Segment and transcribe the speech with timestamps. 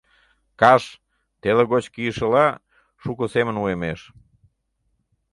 [0.61, 0.83] Каш,
[1.41, 2.47] теле гоч кийышыла,
[3.01, 4.01] шуко семын уэмеш.